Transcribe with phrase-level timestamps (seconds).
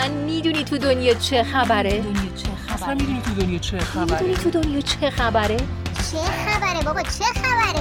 [0.00, 4.22] اصلا می‌دونی تو دنیا چه خبره؟ دنیا چه خبره؟ اصلا می‌دونی تو دنیا چه خبره؟
[4.22, 7.80] می‌دونی تو دنیا چه خبره؟ چه خبره بابا چه خبره؟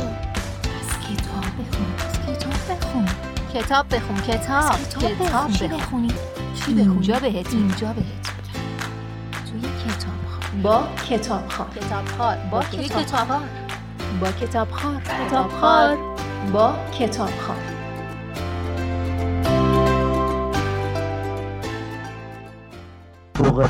[0.79, 3.05] از کتاب بخون از کتاب بخون
[3.53, 5.67] کتاب بخون کتاب کتاب بخون.
[5.67, 6.07] بخونی؟
[6.65, 8.25] چی بخونی؟ اینجا بهت اینجا بهت
[9.51, 13.49] توی کتاب با کتاب خان کتاب با کتاب خان
[14.21, 15.97] با کتاب خان کتاب خان
[16.53, 17.78] با کتاب خان
[23.39, 23.69] جوانی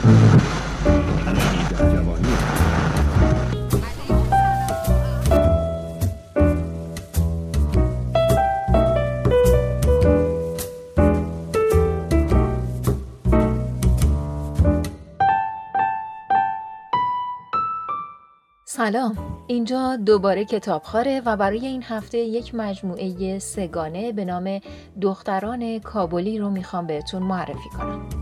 [18.66, 19.18] سلام.
[19.48, 24.60] اینجا دوباره کتابخاره و برای این هفته یک مجموعه سگانه به نام
[25.02, 28.19] دختران کابلی رو می‌خوام بهتون معرفی کنم.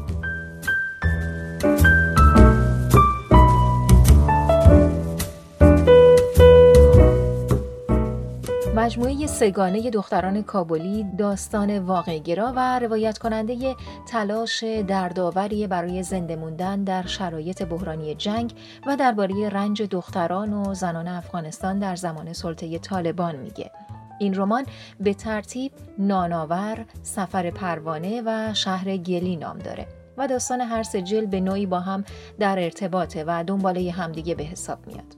[8.88, 13.76] مجموعه سگانه دختران کابلی داستان واقعگرا و روایت کننده
[14.08, 18.54] تلاش دردآوری برای زنده موندن در شرایط بحرانی جنگ
[18.88, 23.72] و درباره رنج دختران و زنان افغانستان در زمان سلطه طالبان میگه.
[24.20, 24.66] این رمان
[25.00, 31.40] به ترتیب ناناور، سفر پروانه و شهر گلی نام داره و داستان هر سه به
[31.40, 32.04] نوعی با هم
[32.40, 35.16] در ارتباطه و دنباله همدیگه به حساب میاد.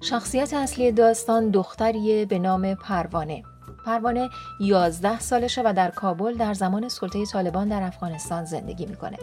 [0.00, 3.42] شخصیت اصلی داستان دختریه به نام پروانه.
[3.86, 4.28] پروانه
[4.60, 9.18] 11 سالشه و در کابل در زمان سلطه طالبان در افغانستان زندگی می‌کنه.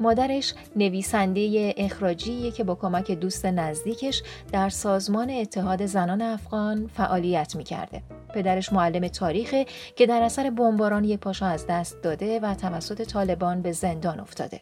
[0.00, 8.02] مادرش نویسنده اخراجیه که با کمک دوست نزدیکش در سازمان اتحاد زنان افغان فعالیت می‌کرده.
[8.34, 13.62] پدرش معلم تاریخه که در اثر بمباران یک پاشو از دست داده و توسط طالبان
[13.62, 14.60] به زندان افتاده.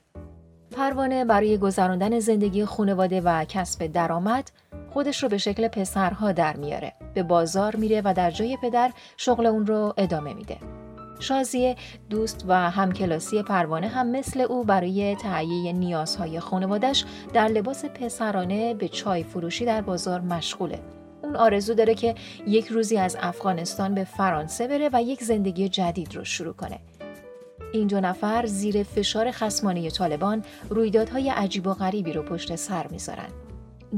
[0.71, 4.51] پروانه برای گذراندن زندگی خانواده و کسب درآمد
[4.91, 6.93] خودش رو به شکل پسرها در میاره.
[7.15, 10.76] به بازار میره و در جای پدر شغل اون رو ادامه میده.
[11.19, 11.77] شازیه
[12.11, 18.89] دوست و همکلاسی پروانه هم مثل او برای تهیه نیازهای خانوادش در لباس پسرانه به
[18.89, 20.79] چای فروشی در بازار مشغوله.
[21.23, 22.15] اون آرزو داره که
[22.47, 26.79] یک روزی از افغانستان به فرانسه بره و یک زندگی جدید رو شروع کنه.
[27.73, 33.46] این دو نفر زیر فشار خسمانه طالبان رویدادهای عجیب و غریبی رو پشت سر می‌ذارن.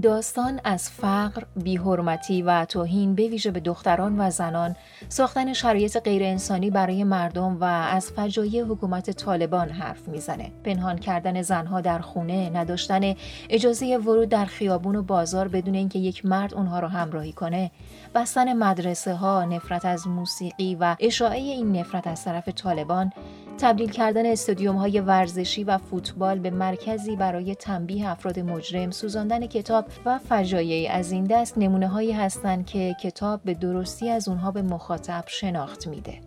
[0.02, 4.76] داستان از فقر، بیحرمتی و توهین به ویژه به دختران و زنان،
[5.08, 10.52] ساختن شرایط غیرانسانی برای مردم و از فجایع حکومت طالبان حرف می‌زنه.
[10.64, 13.14] پنهان کردن زنها در خونه، نداشتن
[13.50, 17.70] اجازه ورود در خیابون و بازار بدون اینکه یک مرد اونها رو همراهی کنه،
[18.14, 23.12] بستن مدرسه ها، نفرت از موسیقی و اشاعه این نفرت از طرف طالبان
[23.60, 29.84] تبدیل کردن استادیوم های ورزشی و فوتبال به مرکزی برای تنبیه افراد مجرم، سوزاندن کتاب
[30.04, 34.62] و فجایعی از این دست نمونه هایی هستند که کتاب به درستی از اونها به
[34.62, 36.20] مخاطب شناخت میده.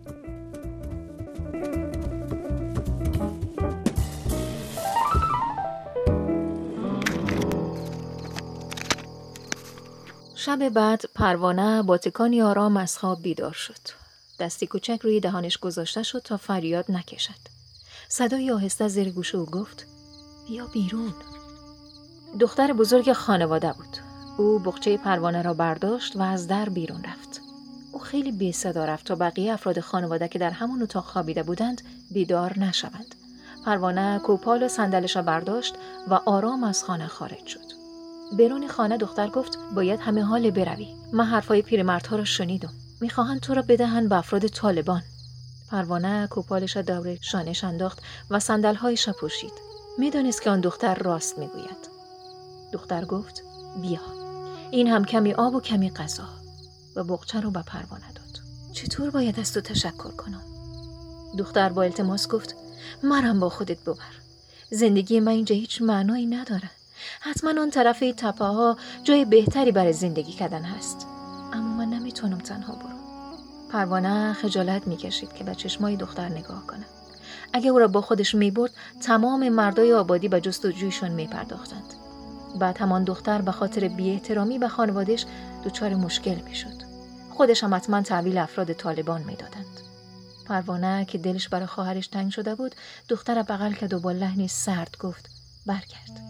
[10.34, 14.01] شب بعد پروانه با تکانی آرام از خواب بیدار شد.
[14.42, 17.42] دستی کوچک روی دهانش گذاشته شد تا فریاد نکشد.
[18.08, 19.86] صدای آهسته زیر گوش او گفت
[20.48, 21.14] بیا بیرون.
[22.40, 23.96] دختر بزرگ خانواده بود.
[24.38, 27.40] او بخچه پروانه را برداشت و از در بیرون رفت.
[27.92, 31.82] او خیلی بی صدا رفت تا بقیه افراد خانواده که در همون اتاق خوابیده بودند
[32.10, 33.14] بیدار نشوند.
[33.64, 35.74] پروانه کوپال و صندلش را برداشت
[36.08, 37.72] و آرام از خانه خارج شد.
[38.38, 40.88] برون خانه دختر گفت باید همه حال بروی.
[41.12, 42.72] من حرفای پیرمردها را شنیدم.
[43.02, 45.02] می‌خواهند تو را بدهند به افراد طالبان.
[45.70, 47.98] پروانه کوپالش دور شانش انداخت
[48.30, 49.52] و صندلهایش را پوشید.
[49.98, 51.88] می‌دانست که آن دختر راست می‌گوید.
[52.72, 53.42] دختر گفت
[53.80, 54.00] بیا.
[54.70, 56.28] این هم کمی آب و کمی غذا
[56.96, 58.40] و بغچه رو به پروانه داد.
[58.72, 60.42] چطور باید از تو تشکر کنم؟
[61.38, 62.56] دختر با التماس گفت
[63.02, 64.14] مرم با خودت ببر.
[64.70, 66.70] زندگی من اینجا هیچ معنایی نداره.
[67.20, 71.06] حتما آن طرف تپه ها جای بهتری برای زندگی کردن هست.
[71.52, 72.98] اما من نمی‌تونم تنها برم.
[73.70, 76.84] پروانه خجالت می‌کشید که به چشمای دختر نگاه کنه.
[77.52, 78.70] اگه او را با خودش می‌برد
[79.00, 81.94] تمام مردای آبادی به جستجویشون میپرداختند.
[82.58, 85.26] بعد همان دختر به خاطر بیاحترامی به خانوادش
[85.64, 86.82] دچار مشکل می‌شد.
[87.30, 89.80] خودش هم حتما تحویل افراد طالبان می‌دادند.
[90.46, 92.74] پروانه که دلش برای خواهرش تنگ شده بود
[93.08, 95.30] دختر را بغل کرد و با لحنی سرد گفت
[95.66, 96.20] برگرد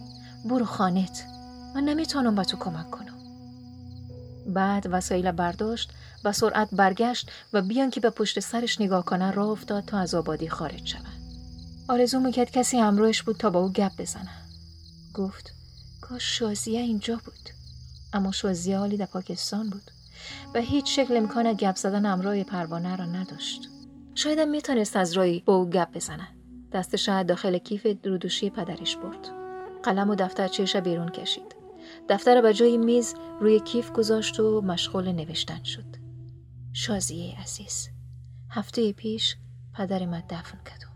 [0.44, 1.24] برو خانت
[1.74, 3.11] من نمی‌تونم به تو کمک کنم
[4.46, 5.90] بعد وسایل برداشت
[6.24, 10.14] و سرعت برگشت و بیان که به پشت سرش نگاه کنه راه افتاد تا از
[10.14, 11.22] آبادی خارج شود.
[11.88, 14.30] آرزو می‌کرد کسی همراهش بود تا با او گپ بزنه.
[15.14, 15.52] گفت
[16.00, 17.48] کاش شازیه اینجا بود.
[18.12, 19.90] اما شازیه حالی در پاکستان بود
[20.54, 23.68] و هیچ شکل امکان گپ زدن همراه پروانه را نداشت.
[24.14, 26.28] شایدم می‌تونست از رایی با او گپ بزنه.
[26.72, 29.28] دست شاید داخل کیف رودوشی پدرش برد.
[29.82, 31.61] قلم و دفتر چیش بیرون کشید.
[32.08, 35.96] دفتر به جای میز روی کیف گذاشت و مشغول نوشتن شد.
[36.72, 37.88] شازیه عزیز
[38.50, 39.36] هفته پیش
[39.74, 40.91] پدر من دفن کرد.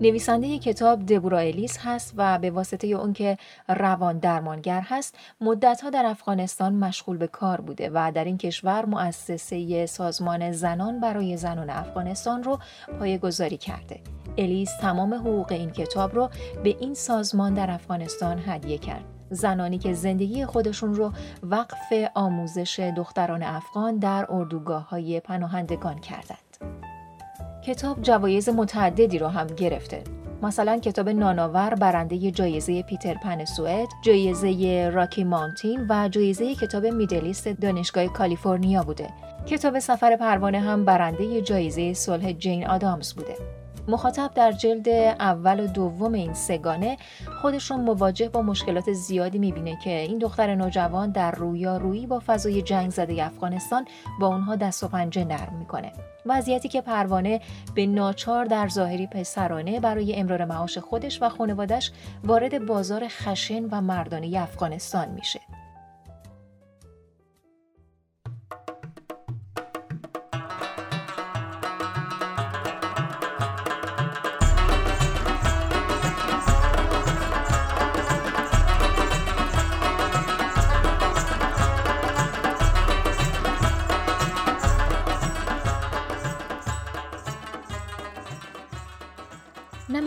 [0.00, 3.38] نویسنده کتاب دبورا الیس هست و به واسطه اون که
[3.68, 9.86] روان درمانگر هست مدتها در افغانستان مشغول به کار بوده و در این کشور مؤسسه
[9.86, 12.58] سازمان زنان برای زنان افغانستان رو
[13.22, 14.00] گذاری کرده.
[14.38, 16.30] الیس تمام حقوق این کتاب رو
[16.64, 19.04] به این سازمان در افغانستان هدیه کرد.
[19.30, 21.12] زنانی که زندگی خودشون رو
[21.42, 26.45] وقف آموزش دختران افغان در اردوگاه های پناهندگان کردند.
[27.66, 30.02] کتاب جوایز متعددی رو هم گرفته.
[30.42, 37.48] مثلا کتاب ناناور برنده جایزه پیتر پن سوئد، جایزه راکی مانتین و جایزه کتاب میدلیست
[37.48, 39.08] دانشگاه کالیفرنیا بوده.
[39.46, 43.34] کتاب سفر پروانه هم برنده جایزه صلح جین آدامز بوده.
[43.88, 46.96] مخاطب در جلد اول و دوم این سگانه
[47.42, 52.90] خودشون مواجه با مشکلات زیادی می‌بینه که این دختر نوجوان در رویارویی با فضای جنگ
[52.90, 53.84] زده افغانستان
[54.20, 55.92] با اونها دست و پنجه نرم می‌کنه.
[56.26, 57.40] وضعیتی که پروانه
[57.74, 61.92] به ناچار در ظاهری پسرانه برای امرار معاش خودش و خانوادش
[62.24, 65.40] وارد بازار خشن و مردانه افغانستان میشه.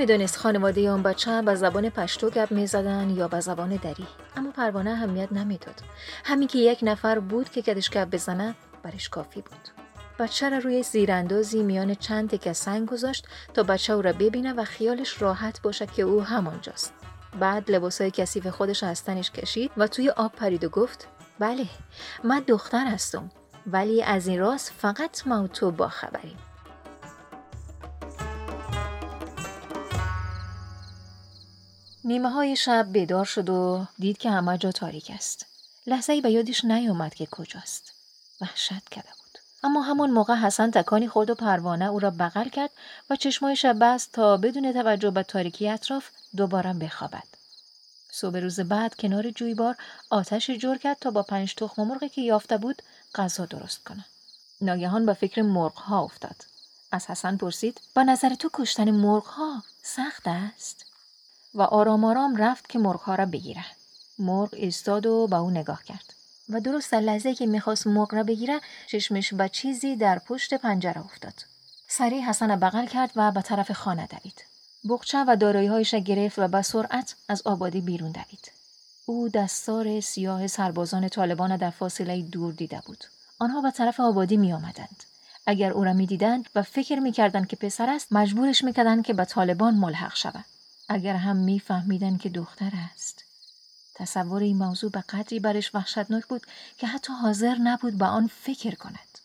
[0.10, 4.08] نمی‌دانست خانواده آن بچه به زبان پشتو گپ می‌زدن یا به زبان دری.
[4.38, 5.82] اما پروانه اهمیت نمی‌داد.
[6.24, 9.70] همین که یک نفر بود که کدش گپ بزنه برش کافی بود.
[10.20, 14.64] بچه را روی زیراندازی میان چند تکه سنگ گذاشت تا بچه او را ببینه و
[14.64, 16.94] خیالش راحت باشد که او همانجاست
[17.40, 21.08] بعد لباسای کثیف خودش از تنش کشید و توی آب پرید و گفت
[21.40, 21.66] بله
[22.24, 23.30] من دختر هستم
[23.68, 26.38] ولی از این راست فقط ما تو با خبریم.
[32.04, 35.46] نیمه های شب بیدار شد و دید که همه جا تاریک است.
[35.88, 37.94] لحظه ای به یادش نیامد که کجاست.
[38.42, 39.42] وحشت کرده بود.
[39.64, 42.70] اما همون موقع حسن تکانی خورد و پروانه او را بغل کرد
[43.10, 47.24] و چشمایش بست تا بدون توجه به تاریکی اطراف دوباره بخوابد.
[48.12, 49.76] صبح روز بعد کنار جویبار
[50.10, 52.82] آتش جور کرد تا با پنج تخم مرغی که یافته بود
[53.16, 54.06] غذا درست کنه.
[54.62, 56.46] ناگهان به فکر مرغ ها افتاد.
[56.92, 60.89] از حسن پرسید با نظر تو کشتن مرغ ها سخت است؟
[61.54, 63.66] و آرام آرام رفت که مرغ ها را بگیره.
[64.20, 66.14] مرغ ایستاد و به او نگاه کرد.
[66.50, 71.06] و درست در لحظه که می‌خواست مرغ را بگیره چشمش به چیزی در پشت پنجره
[71.06, 71.34] افتاد.
[71.88, 74.44] سریع حسن بغل کرد و به طرف خانه دوید.
[74.90, 78.52] بغچه و دارایی هایش گرفت و به سرعت از آبادی بیرون دوید.
[79.06, 83.04] او دستار سیاه سربازان طالبان در فاصله دور دیده بود.
[83.40, 85.04] آنها به طرف آبادی می آمدند.
[85.46, 89.06] اگر او را می دیدند و فکر می کردند که پسر است مجبورش می کردند
[89.06, 90.46] که به طالبان ملحق شود.
[90.90, 93.24] اگر هم میفهمیدن که دختر است.
[93.96, 96.42] تصور این موضوع به قدری برش وحشتناک بود
[96.78, 99.20] که حتی حاضر نبود به آن فکر کند.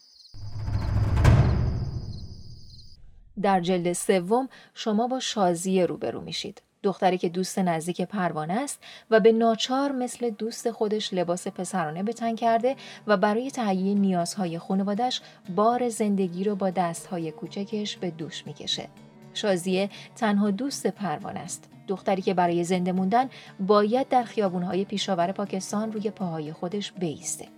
[3.43, 6.63] در جلد سوم شما با شازیه روبرو میشید.
[6.83, 8.81] دختری که دوست نزدیک پروانه است
[9.11, 14.59] و به ناچار مثل دوست خودش لباس پسرانه به تن کرده و برای تهیه نیازهای
[14.59, 15.21] خانوادش
[15.55, 18.89] بار زندگی رو با دستهای کوچکش به دوش می‌کشه.
[19.35, 21.71] شازیه تنها دوست پروان است.
[21.89, 23.29] دختری که برای زنده موندن
[23.61, 27.49] باید در خیابونهای پیشاور پاکستان روی پاهای خودش بیسته.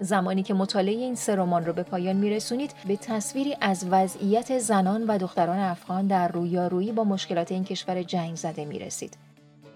[0.00, 5.04] زمانی که مطالعه این سه رمان رو به پایان میرسونید به تصویری از وضعیت زنان
[5.06, 9.16] و دختران افغان در رویارویی با مشکلات این کشور جنگ زده می‌رسید.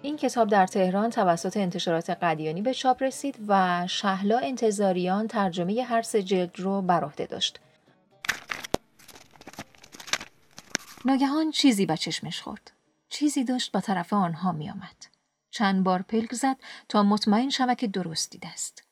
[0.03, 6.03] این کتاب در تهران توسط انتشارات قدیانی به چاپ رسید و شهلا انتظاریان ترجمه هر
[6.03, 7.61] سه جلد رو بر عهده داشت.
[11.09, 12.71] ناگهان چیزی به چشمش خورد.
[13.09, 15.07] چیزی داشت به طرف آنها می آمد.
[15.51, 16.57] چند بار پلک زد
[16.89, 18.83] تا مطمئن شود که درست دیده است.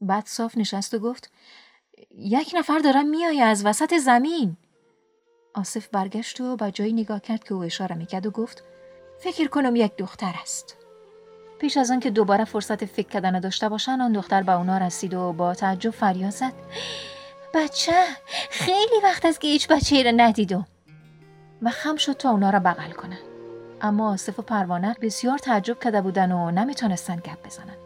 [0.00, 1.30] بعد صاف نشست و گفت
[2.10, 4.56] یک نفر دارم میآید از وسط زمین.
[5.54, 8.62] آصف برگشت و به جایی نگاه کرد که او اشاره می‌کرد و گفت
[9.20, 10.76] فکر کنم یک دختر است.
[11.60, 15.14] پیش از آن که دوباره فرصت فکر کردن داشته باشن آن دختر به اونا رسید
[15.14, 16.52] و با تعجب فریاد زد
[17.54, 18.04] بچه
[18.50, 20.66] خیلی وقت است که هیچ بچه را ندیدم
[21.62, 23.18] و خم شد تا اونا را بغل کنن.
[23.80, 27.76] اما آصف و پروانه بسیار تعجب کرده بودن و نمی‌تونستن گپ بزنن.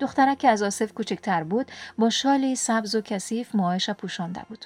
[0.00, 4.64] دخترک که از آصف کوچکتر بود با شالی سبز و کثیف موهایش پوشانده بود.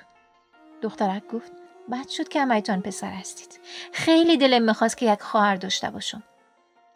[0.83, 1.53] دخترک گفت
[1.93, 3.61] بد شد که همایتان پسر هستید.
[3.93, 6.23] خیلی دلم می‌خواست که یک خواهر داشته باشم.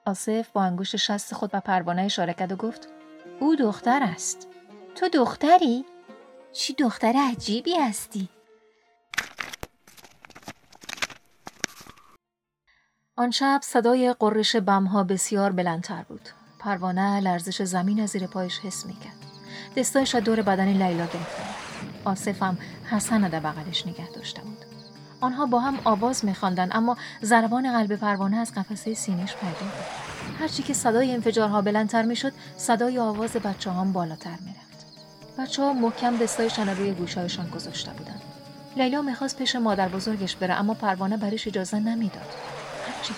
[0.07, 2.89] آصف با انگشت شست خود به پروانه اشاره کرد و گفت
[3.41, 4.49] او دختر است.
[4.95, 5.85] تو دختری؟
[6.53, 8.29] چی دختر عجیبی هستی.
[13.19, 16.29] آن شب صدای قررش بمها بسیار بلندتر بود.
[16.59, 19.17] پروانه لرزش زمین از زیر پایش حس می‌کرد.
[19.77, 21.43] دستایش را دور بدن لیلا گرفته
[22.05, 22.59] آصف هم
[22.91, 24.59] حسن در بغلش نگه داشته بود.
[25.21, 29.85] آنها با هم آواز میخواندند اما ضربان قلب پروانه از قفسه سینش پیدا بود.
[30.41, 34.87] هرچی که صدای انفجارها بلندتر می‌شد صدای آواز بچه هم بالاتر می‌رفت.
[35.39, 38.23] بچه ها محکم دستایشان روی گوشهایشان گذاشته بودند.
[38.77, 42.58] لیلا می‌خواست پیش مادر بزرگش بره اما پروانه برش اجازه نمی‌داد.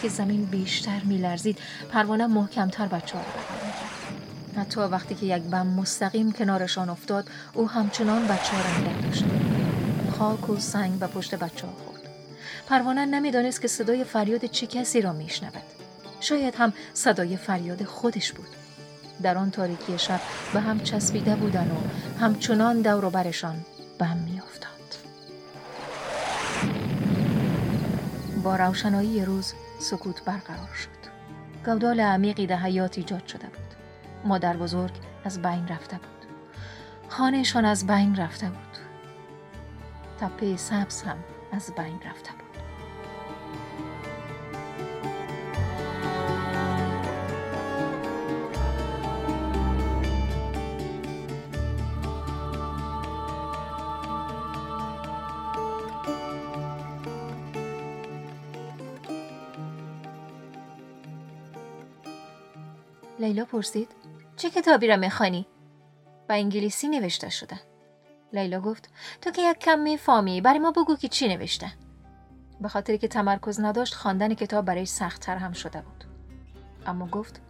[0.02, 1.58] که زمین بیشتر میلرزید.
[1.92, 8.26] پروانه محکمتر بچه ها رو حتی وقتی که یک بم مستقیم کنارشان افتاد او همچنان
[8.26, 9.24] بچه ها را داشت.
[10.18, 12.00] خاک و سنگ به پشت بچه ها خورد.
[12.68, 15.62] پروانه نمی‌دانست که صدای فریاد چه کسی را میشنود.
[16.20, 18.48] شاید هم صدای فریاد خودش بود.
[19.22, 20.20] در آن تاریکی شب
[20.52, 21.76] به هم چسبیده بودن و
[22.20, 23.64] همچنان دور برشان
[23.98, 24.69] بم میافتاد.
[28.40, 31.00] با روشنایی روز سکوت برقرار شد.
[31.64, 33.74] گودال عمیقی در حیات ایجاد شده بود.
[34.24, 34.92] مادر بزرگ
[35.24, 36.30] از بین رفته بود.
[37.08, 38.78] خانهشان از بین رفته بود.
[40.20, 41.16] تپه سبز هم
[41.52, 42.39] از بین رفته بود.
[63.20, 63.88] لیلا پرسید
[64.36, 65.46] چه کتابی را می‌خوانی؟
[66.28, 67.60] با انگلیسی نوشته شده.
[68.32, 71.72] لیلا گفت تو که یک کم می‌فهمی برای ما بگو که چی نوشته.
[72.60, 76.04] به خاطری که تمرکز نداشت خواندن کتاب برای سختتر هم شده بود.
[76.86, 77.40] اما گفت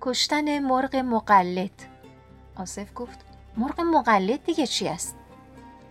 [0.00, 1.70] کشتن مرغ مقلد.
[2.56, 3.24] آصف گفت
[3.56, 5.16] مرغ مقلد دیگه چی است؟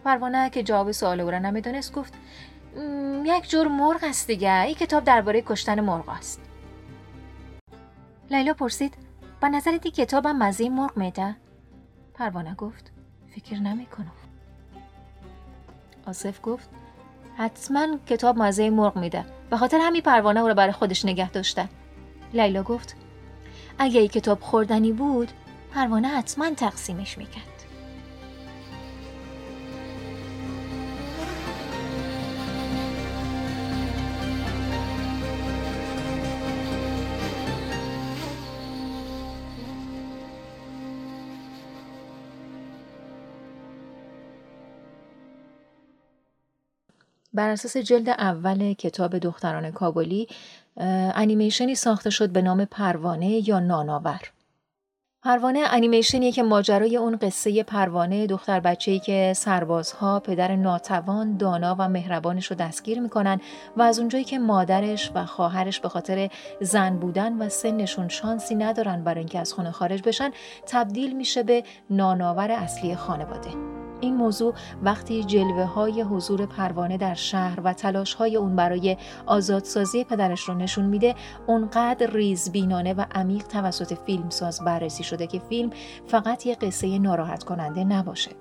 [0.05, 2.13] پروانه که جواب سوال او را نمی‌دانست گفت
[3.25, 6.41] یک جور مرغ است دیگه این کتاب درباره کشتن مرغ است.
[8.31, 9.08] لیلا پرسید
[9.41, 11.35] با نظر دی کتابم مزه مرغ میده؟
[12.13, 12.91] پروانه گفت
[13.35, 14.11] فکر نمی کنم.
[16.07, 16.69] آصف گفت
[17.37, 21.69] حتما کتاب مزه مرغ میده به خاطر همین پروانه او رو برای خودش نگه داشته.
[22.33, 22.95] لیلا گفت
[23.79, 25.31] اگه ای کتاب خوردنی بود
[25.73, 27.58] پروانه حتما تقسیمش می‌کرد.
[47.33, 50.27] بر اساس جلد اول کتاب دختران کابلی
[51.15, 54.21] انیمیشنی ساخته شد به نام پروانه یا ناناور.
[55.23, 61.89] پروانه انیمیشنیه که ماجرای اون قصه پروانه دختر بچه‌ای که سربازها پدر ناتوان دانا و
[61.89, 63.41] مهربانش رو دستگیر می‌کنن
[63.77, 66.29] و از اونجایی که مادرش و خواهرش به خاطر
[66.61, 70.31] زن بودن و سنشون شانسی ندارن برای اینکه از خونه خارج بشن
[70.67, 73.49] تبدیل میشه به ناناور اصلی خانواده.
[74.01, 74.53] این موضوع
[74.83, 80.53] وقتی جلوه های حضور پروانه در شهر و تلاش های اون برای آزادسازی پدرش رو
[80.53, 81.15] نشون میده
[81.47, 85.69] اونقدر ریزبینانه و عمیق توسط فیلمساز بررسی شده که فیلم
[86.07, 88.31] فقط یه قصه ناراحت کننده نباشه.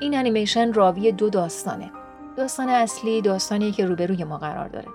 [0.00, 1.90] این انیمیشن راوی دو داستانه.
[2.36, 4.88] داستان اصلی داستانی که روبروی ما قرار داره.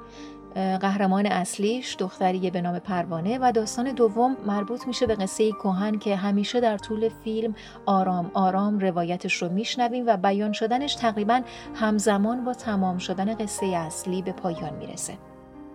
[0.56, 6.16] قهرمان اصلیش دختری به نام پروانه و داستان دوم مربوط میشه به قصه کوهن که
[6.16, 11.42] همیشه در طول فیلم آرام آرام روایتش رو میشنویم و بیان شدنش تقریبا
[11.76, 15.14] همزمان با تمام شدن قصه اصلی به پایان می‌رسه.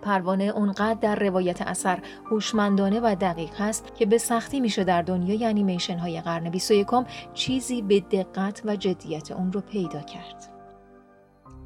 [0.02, 1.98] پروانه اونقدر در روایت اثر
[2.30, 6.86] هوشمندانه و دقیق هست که به سختی میشه در دنیای انیمیشن های قرن 21
[7.34, 10.59] چیزی به دقت و جدیت اون رو پیدا کرد.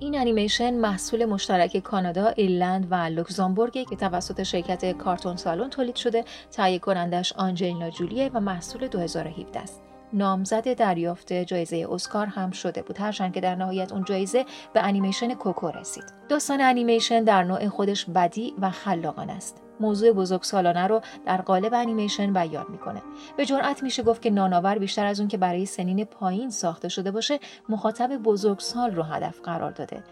[0.05, 6.25] این انیمیشن محصول مشترک کانادا، ایرلند و لوکزامبورگ که توسط شرکت کارتون سالون تولید شده،
[6.53, 9.83] تهیه کنندش آنجلینا جولیه و محصول 2017 است.
[10.13, 14.45] نامزد دریافت جایزه اسکار هم شده بود هرچند که در نهایت اون جایزه
[14.75, 16.05] به انیمیشن کوکو رسید.
[16.29, 19.63] داستان انیمیشن در نوع خودش بدی و خلاقانه است.
[19.81, 23.02] موضوع بزرگسالانه رو در قالب انیمیشن بیان می‌کنه.
[23.37, 27.11] به جرأت میشه گفت که ناناور بیشتر از اون که برای سنین پایین ساخته شده
[27.11, 27.38] باشه،
[27.69, 30.02] مخاطب بزرگسال رو هدف قرار داده.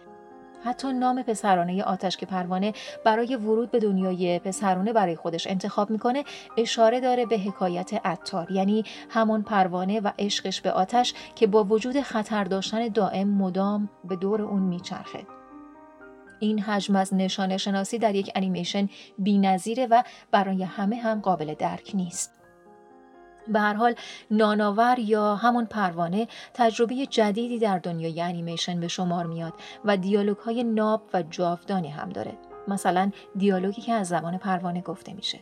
[0.65, 2.73] حتی نام پسرانه آتش که پروانه
[3.05, 6.25] برای ورود به دنیای پسرانه برای خودش انتخاب می‌کنه
[6.57, 12.01] اشاره داره به حکایت عطار یعنی همان پروانه و عشقش به آتش که با وجود
[12.01, 15.27] خطر داشتن دائم مدام به دور اون میچرخه
[16.43, 21.91] این حجم از نشانه شناسی در یک انیمیشن بی‌نظیره و برای همه هم قابل درک
[21.95, 22.33] نیست.
[23.49, 23.95] به هر حال
[24.31, 29.53] ناناور یا همون پروانه تجربه جدیدی در دنیای انیمیشن به شمار میاد
[29.85, 32.33] و دیالوگ های ناب و جاودانی هم داره.
[32.69, 35.39] مثلا دیالوگی که از زبان پروانه گفته میشه.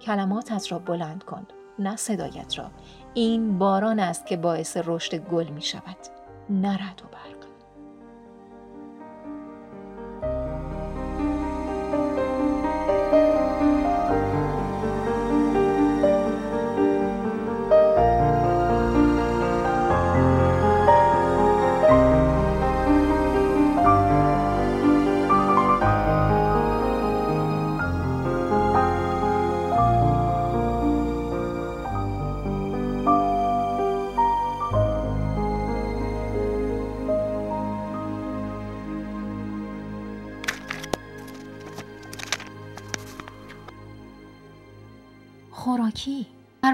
[0.00, 1.46] کلماتت را بلند کن،
[1.78, 2.70] نه صدایت را.
[3.14, 5.96] این باران است که باعث رشد گل می شود.
[6.50, 7.33] نه رد و برق.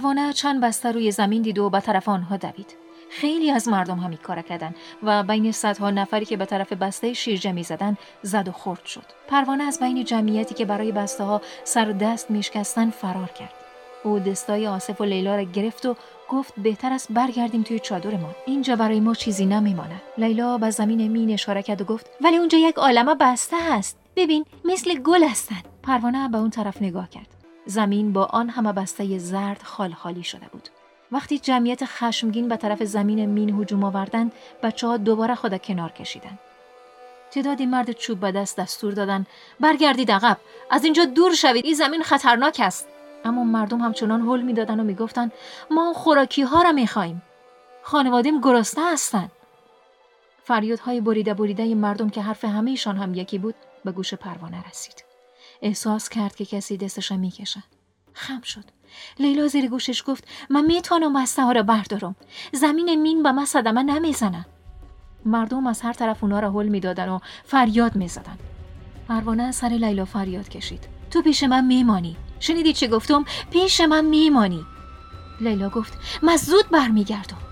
[0.01, 2.77] پروانه چند بسته روی زمین دید و به طرف آنها دوید.
[3.11, 7.53] خیلی از مردم هم کار کردن و بین صدها نفری که به طرف بسته شیرجه
[7.53, 9.05] می زدن زد و خورد شد.
[9.29, 13.53] پروانه از بین جمعیتی که برای بسته ها سر و دست میشکستن فرار کرد.
[14.05, 15.97] او دستای آصف و لیلا را گرفت و
[16.29, 18.35] گفت بهتر است برگردیم توی چادرمان.
[18.47, 22.59] اینجا برای ما چیزی نمیماند لیلا به زمین مین اشاره کرد و گفت ولی اونجا
[22.59, 23.99] یک عالمه بسته هست.
[24.17, 25.63] ببین مثل گل هستن.
[25.83, 27.40] پروانه به اون طرف نگاه کرد.
[27.71, 30.69] زمین با آن همه بسته زرد خال خالی شده بود.
[31.13, 36.39] وقتی جمعیت خشمگین به طرف زمین مین هجوم آوردند بچه ها دوباره خود کنار کشیدند.
[37.31, 39.27] تعدادی مرد چوب به دست دستور دادن
[39.61, 40.37] برگردید عقب
[40.71, 42.89] از اینجا دور شوید این زمین خطرناک است
[43.25, 45.33] اما مردم همچنان هل می‌دادند و می‌گفتند
[45.71, 47.23] ما خوراکی ها را می‌خواهیم
[47.83, 49.31] خانوادیم گرسنه هستند
[50.45, 53.55] فریادهای بریده بریده مردم که حرف همهشان هم یکی بود
[53.85, 55.10] به گوش پروانه رسید
[55.63, 57.63] احساس کرد که کسی دستش می‌کشه.
[58.13, 58.65] خم شد.
[59.19, 62.17] لیلا زیر گوشش گفت من می‌تونم بسته ها را بردارم.
[62.53, 64.47] زمین مین به من صدمه نمی‌زنه.
[65.25, 68.39] مردم از هر طرف اونا را حل می‌دادن و فریاد می‌زدن.
[69.09, 70.89] پروانه سر لیلا فریاد کشید.
[71.11, 72.17] تو پیش من میمانی.
[72.41, 74.65] شنیدی چه گفتم؟ پیش من میمانی.
[75.41, 75.93] لیلا گفت
[76.23, 77.50] من زود برمیگردم.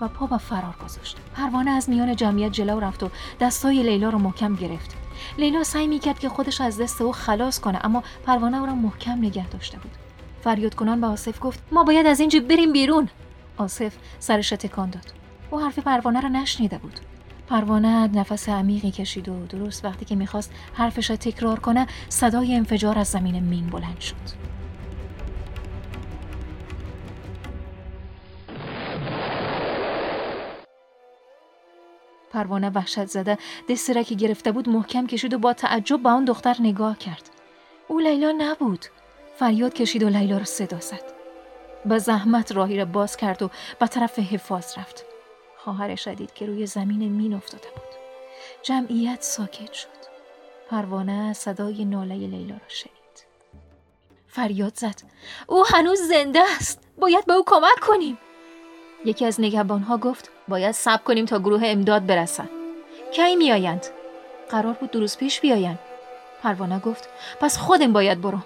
[0.00, 1.16] و پا به فرار گذاشت.
[1.34, 3.10] پروانه از میان جمعیت جلو رفت و
[3.40, 4.96] دستای لیلا رو محکم گرفت.
[5.38, 9.18] لیلا سعی می‌کرد که خودش از دست او خلاص کنه اما پروانه او را محکم
[9.18, 9.90] نگه داشته بود.
[10.44, 13.08] فریاد کنان به آصف گفت ما باید از اینجا بریم بیرون.
[13.56, 15.12] آصف سرش تکان داد.
[15.50, 17.00] او حرف پروانه را نشنیده بود.
[17.48, 22.98] پروانه نفس عمیقی کشید و درست وقتی که می‌خواست حرفش را تکرار کنه صدای انفجار
[22.98, 24.49] از زمین مین بلند شد.
[32.30, 33.38] پروانه وحشت زده.
[33.68, 37.30] دست را که گرفته بود محکم کشید و با تعجب به آن دختر نگاه کرد.
[37.88, 38.86] او لیلا نبود.
[39.36, 41.02] فریاد کشید و لیلا را صدا زد.
[41.86, 45.04] به زحمت راهی را باز کرد و به طرف حفاظ رفت.
[45.56, 47.94] خواهرش دید که روی زمین مین افتاده بود.
[48.62, 49.88] جمعیت ساکت شد.
[50.70, 53.00] پروانه صدای ناله لیلا را شنید.
[54.28, 55.02] فریاد زد.
[55.46, 56.80] او هنوز زنده است.
[56.98, 58.18] باید به او کمک کنیم.
[59.04, 62.48] یکی از نگهبانها گفت باید صبر کنیم تا گروه امداد برسن.
[63.12, 63.86] کی میآیند؟
[64.50, 65.78] قرار بود دروز پیش بیایند
[66.42, 67.08] پروانه گفت
[67.40, 68.38] پس خودم باید برو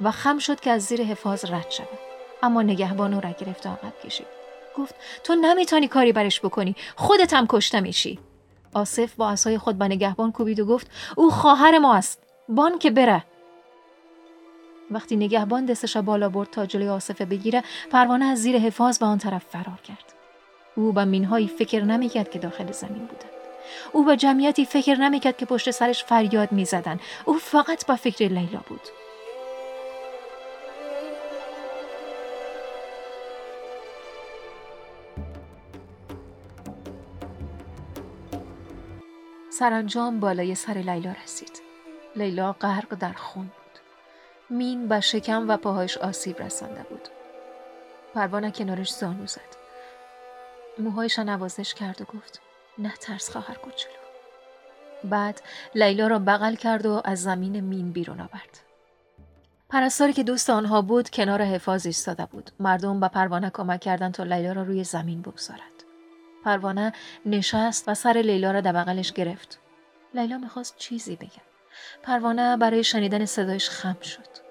[0.00, 1.98] و خم شد که از زیر حفاظ رد شود.
[2.42, 4.26] اما نگهبان او را گرفت و عقب کشید.
[4.78, 6.76] گفت تو نمی‌تونی کاری برش بکنی.
[6.96, 8.18] خودت هم کشته میشی.
[8.74, 12.22] آصف با عصای خود به نگهبان کوبید و گفت او خواهر ما است.
[12.48, 13.24] بان که بره.
[14.92, 19.18] وقتی نگهبان دستش بالا برد تا جلوی آصفه بگیره پروانه از زیر حفاظ به آن
[19.18, 20.12] طرف فرار کرد.
[20.74, 23.32] او به مینهایی فکر نمی‌کرد که داخل زمین بودند
[23.92, 28.60] او به جمعیتی فکر نمی‌کرد که پشت سرش فریاد می‌زدند او فقط با فکر لیلا
[28.68, 28.80] بود.
[39.50, 41.62] سرانجام بالای سر لیلا رسید.
[42.16, 43.50] لیلا غرق در خون
[44.52, 47.08] مین به شکم و پاهایش آسیب رسانده بود.
[48.14, 49.56] پروانه کنارش زانو زد.
[50.78, 52.40] موهایش نوازش کرد و گفت
[52.78, 53.94] نه ترس خواهر کوچولو.
[55.04, 55.42] بعد
[55.74, 58.60] لیلا را بغل کرد و از زمین مین بیرون آورد.
[59.68, 62.50] پرستاری که دوست آنها بود کنار حفاظ ایستاده بود.
[62.60, 65.84] مردم به پروانه کمک کردند تا لیلا را روی زمین بگذارد.
[66.44, 66.92] پروانه
[67.26, 69.58] نشست و سر لیلا را در بغلش گرفت.
[70.14, 71.40] لیلا می‌خواست چیزی بگه.
[72.02, 74.41] پروانه برای شنیدن صدایش خم شد.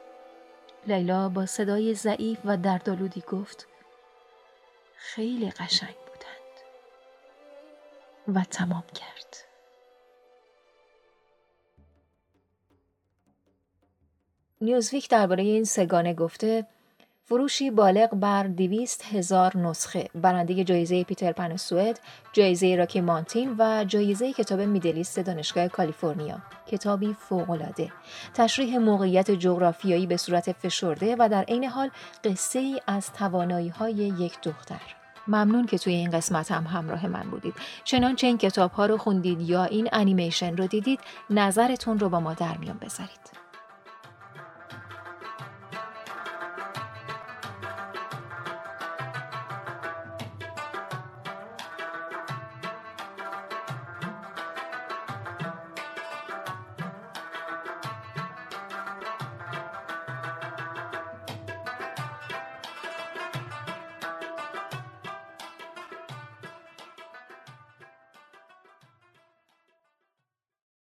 [0.87, 3.67] لیلا با صدای ضعیف و دردآلودی گفت
[4.95, 6.57] خیلی قشنگ بودند.
[8.37, 9.37] و تمام کرد.
[14.61, 16.67] نیوزویک درباره این سگانه گفته
[17.31, 20.09] فروشی بالغ بر دویست هزار نسخه.
[20.15, 21.99] برنده جایزه پیتر پن سوئد
[22.33, 26.37] جایزه راکی مانتین و جایزه کتاب میدلیست دانشگاه کالیفرنیا.
[26.67, 27.91] کتابی فوقالعاده.
[28.33, 31.89] تشریح موقعیت جغرافیایی به صورت فشرده و در عین حال
[32.23, 34.81] قصه ای از توانایی های یک دختر.
[35.27, 37.53] ممنون که توی این قسمت هم همراه من بودید.
[37.83, 42.33] چنانچه این کتاب ها رو خوندید یا این انیمیشن رو دیدید نظرتون رو با ما
[42.33, 43.40] در میان بذارید.